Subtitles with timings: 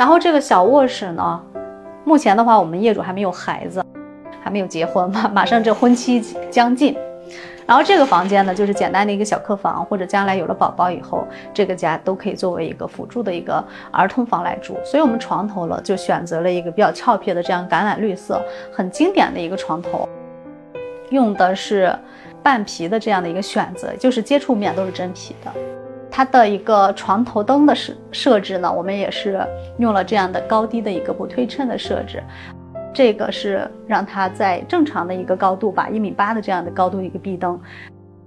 [0.00, 1.42] 然后这个小卧室呢，
[2.06, 3.84] 目前的话，我们业主还没有孩子，
[4.42, 6.96] 还没有结婚嘛， 马上这婚期将近。
[7.66, 14.74] 然后这个房间呢，就是简单的一个小客房，或者将来有了宝宝以后，这个家都可以作为一个辅助的一个儿童房来住。
[14.82, 18.40] 所以，我们床头了就选择了一个比较俏皮的这样橄榄绿色，
[18.72, 20.08] 很经典的一个床头，
[21.10, 21.94] 用的是
[22.42, 25.52] 半皮的这样的一个选择，就是接触面都是真皮的。
[26.20, 29.40] 它的一个床头灯的设设置呢，我们也是
[29.78, 32.22] 用了这样的高低的一个不对称的设置。
[32.92, 37.58] 这个是让它在正常的一个高度吧，一米八的这样的高度一个壁灯，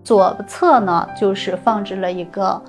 [0.04, 2.60] 左侧呢就是放置了一个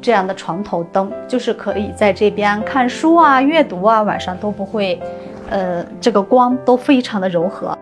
[0.00, 5.02] 这样的床头灯，就是可以在这边看书啊、阅读啊，晚上都不会，
[5.50, 7.76] 呃，这个光都非常的柔和。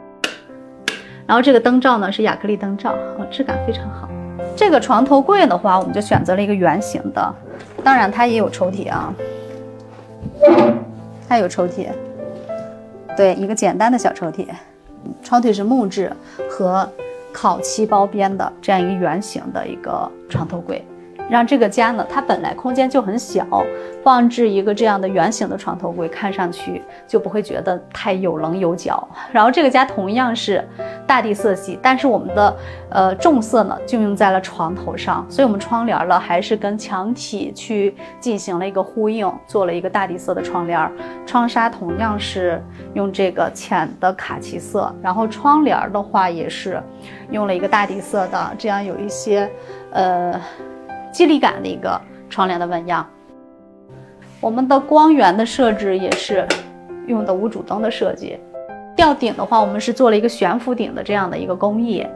[1.27, 2.95] 然后这个灯罩呢是亚克力灯罩，
[3.31, 4.09] 质感非常好。
[4.57, 7.35] 这个床头柜的话，我们就选择了一个圆形的，
[7.83, 9.13] 当然它也有抽屉啊，
[11.29, 11.89] 它有抽屉。
[13.17, 14.47] 对，一个简单的小抽屉，
[15.23, 16.13] 窗腿是木质
[16.49, 16.89] 和
[17.33, 20.85] 烤漆包边的这样一个圆形的一个床头柜。
[21.31, 23.47] 让这个家呢，它本来空间就很小，
[24.03, 29.09] 放置一个这样的圆形的床头柜，看上去就不会觉得太有棱有角。
[29.33, 30.63] 然后这个家同样是
[31.07, 32.57] 大地色系，但是我们的
[32.91, 40.91] 呃重色呢就用在了床头上，所以我们窗帘呢还是跟墙体去进行了一个呼应，做了一个大地色的窗帘。
[41.27, 42.63] 窗纱同样是
[42.95, 46.83] 用这个浅的卡其色，然后窗帘的话也是
[47.31, 49.51] 用了一个大地色的，这样有一些
[49.93, 50.41] 呃。
[51.13, 53.07] 肌理感的一个窗帘的纹样，
[54.41, 56.45] 我们的光源的设置也是
[57.07, 58.37] 用的无主灯的设计。
[59.05, 62.07] 吊顶的话，我们是做了一个悬浮顶的这样的一个工艺，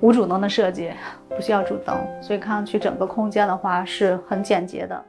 [0.00, 0.90] 无主灯的设计，
[1.28, 5.04] 不需要主灯，所以看上去整个空间的话是很简洁的。